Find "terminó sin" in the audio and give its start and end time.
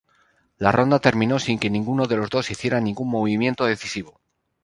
0.97-1.59